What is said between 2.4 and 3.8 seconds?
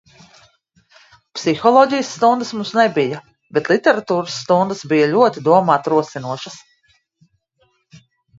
mums nebija, bet